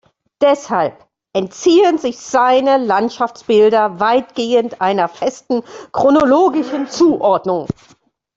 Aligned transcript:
Deshalb 0.41 0.95
entziehen 1.31 1.99
sich 1.99 2.17
seine 2.21 2.77
Landschaftsbilder 2.77 3.99
weitgehend 3.99 4.81
einer 4.81 5.07
festen 5.07 5.61
chronologischen 5.93 6.87
Zuordnung. 6.87 7.67